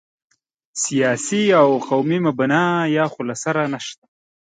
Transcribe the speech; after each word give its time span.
سیاسي 0.83 1.43
او 1.61 1.69
قومي 1.87 2.17
مبنا 2.27 2.63
یا 2.97 3.05
خو 3.11 3.21
له 3.29 3.35
سره 3.43 3.61
نشته. 3.73 4.05